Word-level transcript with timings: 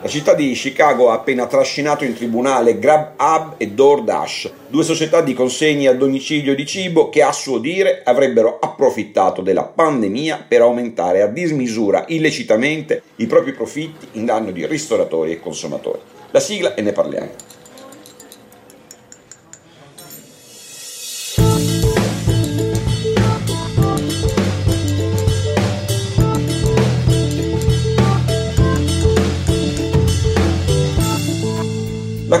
La 0.00 0.06
città 0.08 0.34
di 0.34 0.52
Chicago 0.52 1.10
ha 1.10 1.14
appena 1.14 1.46
trascinato 1.46 2.04
in 2.04 2.14
tribunale 2.14 2.78
GrabHub 2.78 3.54
e 3.56 3.70
DoorDash, 3.70 4.52
due 4.68 4.84
società 4.84 5.22
di 5.22 5.34
consegna 5.34 5.90
a 5.90 5.94
domicilio 5.94 6.54
di 6.54 6.64
cibo 6.66 7.08
che 7.08 7.20
a 7.20 7.32
suo 7.32 7.58
dire 7.58 8.02
avrebbero 8.04 8.60
approfittato 8.60 9.42
della 9.42 9.64
pandemia 9.64 10.44
per 10.46 10.60
aumentare 10.60 11.20
a 11.20 11.26
dismisura 11.26 12.04
illecitamente 12.06 13.02
i 13.16 13.26
propri 13.26 13.52
profitti 13.52 14.06
in 14.12 14.24
danno 14.24 14.52
di 14.52 14.64
ristoratori 14.66 15.32
e 15.32 15.40
consumatori. 15.40 15.98
La 16.30 16.40
sigla 16.40 16.74
e 16.74 16.82
ne 16.82 16.92
parliamo. 16.92 17.57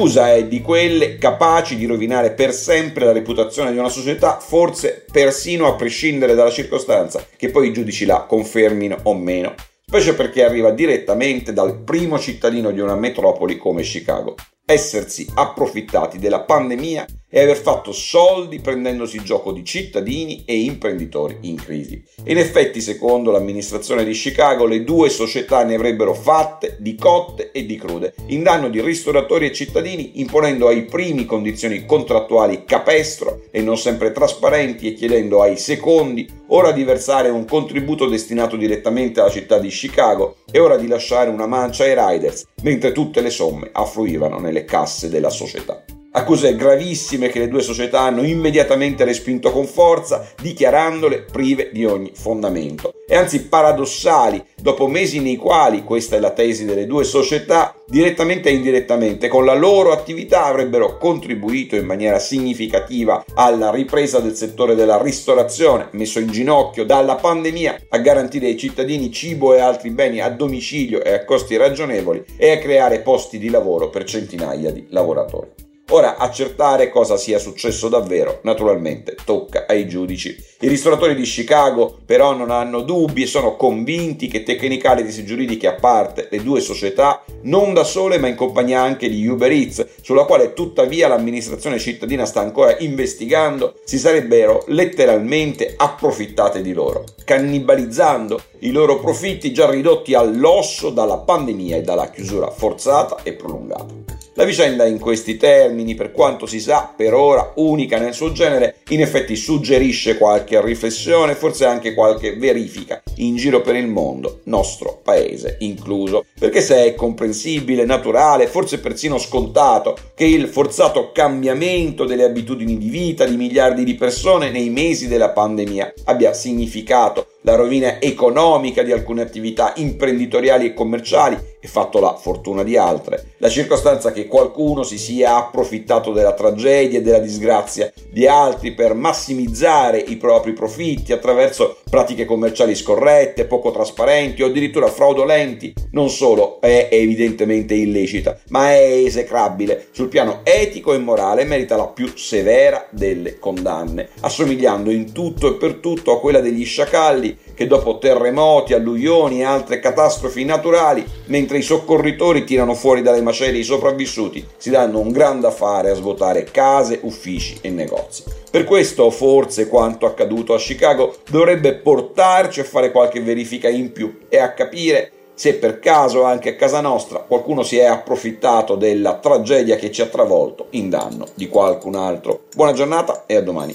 L'accusa 0.00 0.32
è 0.32 0.46
di 0.46 0.62
quelle 0.62 1.18
capaci 1.18 1.76
di 1.76 1.84
rovinare 1.84 2.30
per 2.30 2.54
sempre 2.54 3.04
la 3.04 3.12
reputazione 3.12 3.70
di 3.70 3.76
una 3.76 3.90
società, 3.90 4.38
forse 4.38 5.04
persino 5.12 5.66
a 5.66 5.74
prescindere 5.74 6.34
dalla 6.34 6.48
circostanza 6.48 7.22
che 7.36 7.50
poi 7.50 7.68
i 7.68 7.72
giudici 7.74 8.06
la 8.06 8.24
confermino 8.26 8.96
o 9.02 9.14
meno, 9.14 9.52
specie 9.84 10.14
perché 10.14 10.42
arriva 10.42 10.70
direttamente 10.70 11.52
dal 11.52 11.80
primo 11.80 12.18
cittadino 12.18 12.70
di 12.70 12.80
una 12.80 12.94
metropoli 12.94 13.58
come 13.58 13.82
Chicago. 13.82 14.36
Essersi 14.64 15.30
approfittati 15.34 16.18
della 16.18 16.44
pandemia 16.44 17.04
e 17.30 17.40
aver 17.40 17.56
fatto 17.56 17.92
soldi 17.92 18.58
prendendosi 18.60 19.22
gioco 19.22 19.52
di 19.52 19.64
cittadini 19.64 20.42
e 20.44 20.58
imprenditori 20.60 21.38
in 21.42 21.54
crisi. 21.54 22.02
In 22.24 22.36
effetti, 22.36 22.80
secondo 22.80 23.30
l'amministrazione 23.30 24.04
di 24.04 24.12
Chicago, 24.12 24.66
le 24.66 24.82
due 24.82 25.08
società 25.08 25.62
ne 25.64 25.76
avrebbero 25.76 26.12
fatte 26.12 26.76
di 26.80 26.96
cotte 26.96 27.52
e 27.52 27.64
di 27.64 27.76
crude, 27.76 28.14
in 28.26 28.42
danno 28.42 28.68
di 28.68 28.80
ristoratori 28.80 29.46
e 29.46 29.52
cittadini, 29.52 30.20
imponendo 30.20 30.66
ai 30.66 30.84
primi 30.84 31.24
condizioni 31.24 31.86
contrattuali 31.86 32.64
capestro 32.64 33.42
e 33.52 33.62
non 33.62 33.78
sempre 33.78 34.10
trasparenti 34.10 34.88
e 34.88 34.94
chiedendo 34.94 35.40
ai 35.40 35.56
secondi 35.56 36.26
ora 36.48 36.72
di 36.72 36.82
versare 36.82 37.28
un 37.28 37.44
contributo 37.44 38.08
destinato 38.08 38.56
direttamente 38.56 39.20
alla 39.20 39.30
città 39.30 39.58
di 39.58 39.68
Chicago 39.68 40.38
e 40.50 40.58
ora 40.58 40.76
di 40.76 40.88
lasciare 40.88 41.30
una 41.30 41.46
mancia 41.46 41.84
ai 41.84 41.94
riders, 41.94 42.44
mentre 42.62 42.90
tutte 42.90 43.20
le 43.20 43.30
somme 43.30 43.68
affluivano 43.72 44.40
nelle 44.40 44.64
casse 44.64 45.08
della 45.08 45.30
società. 45.30 45.84
Accuse 46.12 46.56
gravissime 46.56 47.28
che 47.28 47.38
le 47.38 47.46
due 47.46 47.62
società 47.62 48.00
hanno 48.00 48.24
immediatamente 48.24 49.04
respinto 49.04 49.52
con 49.52 49.64
forza, 49.66 50.26
dichiarandole 50.42 51.20
prive 51.22 51.70
di 51.72 51.84
ogni 51.84 52.10
fondamento. 52.12 52.94
E 53.06 53.14
anzi 53.14 53.46
paradossali, 53.46 54.44
dopo 54.60 54.88
mesi 54.88 55.20
nei 55.20 55.36
quali, 55.36 55.84
questa 55.84 56.16
è 56.16 56.18
la 56.18 56.32
tesi 56.32 56.64
delle 56.64 56.86
due 56.86 57.04
società, 57.04 57.76
direttamente 57.86 58.48
e 58.48 58.54
indirettamente, 58.54 59.28
con 59.28 59.44
la 59.44 59.54
loro 59.54 59.92
attività 59.92 60.46
avrebbero 60.46 60.98
contribuito 60.98 61.76
in 61.76 61.86
maniera 61.86 62.18
significativa 62.18 63.24
alla 63.34 63.70
ripresa 63.70 64.18
del 64.18 64.34
settore 64.34 64.74
della 64.74 65.00
ristorazione, 65.00 65.90
messo 65.92 66.18
in 66.18 66.32
ginocchio 66.32 66.84
dalla 66.84 67.14
pandemia, 67.14 67.82
a 67.88 67.98
garantire 67.98 68.46
ai 68.46 68.56
cittadini 68.56 69.12
cibo 69.12 69.54
e 69.54 69.60
altri 69.60 69.90
beni 69.90 70.20
a 70.20 70.28
domicilio 70.28 71.04
e 71.04 71.12
a 71.12 71.24
costi 71.24 71.56
ragionevoli 71.56 72.24
e 72.36 72.50
a 72.50 72.58
creare 72.58 72.98
posti 72.98 73.38
di 73.38 73.48
lavoro 73.48 73.90
per 73.90 74.02
centinaia 74.02 74.72
di 74.72 74.86
lavoratori. 74.88 75.68
Ora, 75.92 76.18
accertare 76.18 76.88
cosa 76.88 77.16
sia 77.16 77.40
successo 77.40 77.88
davvero, 77.88 78.38
naturalmente, 78.42 79.16
tocca 79.24 79.66
ai 79.66 79.88
giudici. 79.88 80.36
I 80.60 80.68
ristoratori 80.68 81.16
di 81.16 81.24
Chicago 81.24 81.98
però 82.06 82.32
non 82.32 82.52
hanno 82.52 82.82
dubbi 82.82 83.22
e 83.22 83.26
sono 83.26 83.56
convinti 83.56 84.28
che 84.28 84.44
tecnicalities 84.44 85.24
giuridiche 85.24 85.66
a 85.66 85.74
parte, 85.74 86.28
le 86.30 86.44
due 86.44 86.60
società, 86.60 87.24
non 87.42 87.74
da 87.74 87.82
sole 87.82 88.18
ma 88.18 88.28
in 88.28 88.36
compagnia 88.36 88.80
anche 88.80 89.08
di 89.08 89.26
Uber 89.26 89.50
Eats, 89.50 89.84
sulla 90.00 90.26
quale 90.26 90.52
tuttavia 90.52 91.08
l'amministrazione 91.08 91.80
cittadina 91.80 92.24
sta 92.24 92.38
ancora 92.40 92.76
investigando, 92.78 93.74
si 93.82 93.98
sarebbero 93.98 94.62
letteralmente 94.68 95.74
approfittate 95.76 96.62
di 96.62 96.72
loro, 96.72 97.04
cannibalizzando 97.24 98.40
i 98.60 98.70
loro 98.70 99.00
profitti 99.00 99.52
già 99.52 99.68
ridotti 99.68 100.14
all'osso 100.14 100.90
dalla 100.90 101.18
pandemia 101.18 101.78
e 101.78 101.82
dalla 101.82 102.10
chiusura 102.10 102.48
forzata 102.48 103.24
e 103.24 103.32
prolungata. 103.32 104.19
La 104.34 104.44
vicenda 104.44 104.86
in 104.86 105.00
questi 105.00 105.36
termini, 105.36 105.96
per 105.96 106.12
quanto 106.12 106.46
si 106.46 106.60
sa 106.60 106.92
per 106.96 107.14
ora 107.14 107.52
unica 107.56 107.98
nel 107.98 108.14
suo 108.14 108.30
genere, 108.30 108.76
in 108.90 109.00
effetti 109.00 109.34
suggerisce 109.34 110.16
qualche 110.16 110.60
riflessione, 110.62 111.34
forse 111.34 111.64
anche 111.64 111.94
qualche 111.94 112.36
verifica 112.36 113.02
in 113.16 113.34
giro 113.34 113.60
per 113.60 113.74
il 113.74 113.88
mondo, 113.88 114.40
nostro 114.44 115.00
paese 115.02 115.56
incluso, 115.60 116.26
perché 116.38 116.60
se 116.60 116.84
è 116.84 116.94
comprensibile, 116.94 117.84
naturale, 117.84 118.46
forse 118.46 118.78
persino 118.78 119.18
scontato 119.18 119.96
che 120.14 120.26
il 120.26 120.46
forzato 120.46 121.10
cambiamento 121.12 122.04
delle 122.04 122.24
abitudini 122.24 122.78
di 122.78 122.88
vita 122.88 123.24
di 123.24 123.36
miliardi 123.36 123.82
di 123.82 123.94
persone 123.96 124.50
nei 124.50 124.70
mesi 124.70 125.08
della 125.08 125.30
pandemia 125.30 125.92
abbia 126.04 126.32
significato 126.32 127.26
la 127.42 127.54
rovina 127.54 128.00
economica 128.00 128.82
di 128.82 128.92
alcune 128.92 129.22
attività 129.22 129.72
imprenditoriali 129.76 130.66
e 130.66 130.74
commerciali 130.74 131.38
e 131.60 131.68
fatto 131.68 132.00
la 132.00 132.14
fortuna 132.14 132.62
di 132.62 132.76
altre, 132.76 133.32
la 133.38 133.48
circostanza 133.48 134.12
che 134.12 134.26
qualcuno 134.26 134.82
si 134.82 134.98
sia 134.98 135.36
approfittato 135.36 136.12
della 136.12 136.32
tragedia 136.32 136.98
e 136.98 137.02
della 137.02 137.18
disgrazia 137.18 137.92
di 138.08 138.26
altri 138.26 138.72
per 138.72 138.94
massimizzare 138.94 139.98
i 139.98 140.16
propri 140.16 140.52
profitti 140.52 141.12
attraverso 141.12 141.78
pratiche 141.90 142.24
commerciali 142.24 142.74
scorrette, 142.76 143.46
poco 143.46 143.72
trasparenti 143.72 144.42
o 144.42 144.46
addirittura 144.46 144.86
fraudolenti, 144.86 145.74
non 145.90 146.08
solo 146.08 146.60
è 146.60 146.88
evidentemente 146.90 147.74
illecita, 147.74 148.38
ma 148.48 148.70
è 148.70 149.02
esecrabile. 149.04 149.88
Sul 149.90 150.08
piano 150.08 150.40
etico 150.44 150.94
e 150.94 150.98
morale 150.98 151.42
e 151.42 151.46
merita 151.46 151.76
la 151.76 151.88
più 151.88 152.12
severa 152.14 152.86
delle 152.90 153.38
condanne, 153.38 154.08
assomigliando 154.20 154.90
in 154.90 155.12
tutto 155.12 155.48
e 155.48 155.54
per 155.58 155.74
tutto 155.74 156.12
a 156.12 156.20
quella 156.20 156.40
degli 156.40 156.64
sciacalli 156.64 157.36
che 157.54 157.66
dopo 157.66 157.98
terremoti, 157.98 158.72
alluvioni 158.72 159.40
e 159.40 159.44
altre 159.44 159.80
catastrofi 159.80 160.44
naturali, 160.44 161.04
mentre 161.30 161.58
i 161.58 161.62
soccorritori 161.62 162.44
tirano 162.44 162.74
fuori 162.74 163.02
dalle 163.02 163.22
macerie 163.22 163.60
i 163.60 163.64
sopravvissuti, 163.64 164.46
si 164.56 164.70
danno 164.70 164.98
un 164.98 165.10
gran 165.10 165.40
da 165.40 165.50
fare 165.50 165.90
a 165.90 165.94
svuotare 165.94 166.44
case, 166.44 167.00
uffici 167.02 167.58
e 167.60 167.70
negozi. 167.70 168.24
Per 168.50 168.64
questo 168.64 169.10
forse 169.10 169.68
quanto 169.68 170.06
accaduto 170.06 170.54
a 170.54 170.58
Chicago 170.58 171.14
dovrebbe 171.30 171.74
portarci 171.74 172.60
a 172.60 172.64
fare 172.64 172.90
qualche 172.90 173.20
verifica 173.20 173.68
in 173.68 173.92
più 173.92 174.20
e 174.28 174.38
a 174.38 174.52
capire 174.52 175.12
se 175.34 175.54
per 175.54 175.78
caso 175.78 176.24
anche 176.24 176.50
a 176.50 176.56
casa 176.56 176.80
nostra 176.80 177.20
qualcuno 177.20 177.62
si 177.62 177.78
è 177.78 177.84
approfittato 177.84 178.74
della 178.74 179.16
tragedia 179.18 179.76
che 179.76 179.90
ci 179.90 180.02
ha 180.02 180.06
travolto 180.06 180.66
in 180.70 180.90
danno 180.90 181.28
di 181.34 181.48
qualcun 181.48 181.94
altro. 181.94 182.42
Buona 182.54 182.72
giornata 182.72 183.24
e 183.26 183.36
a 183.36 183.40
domani. 183.40 183.74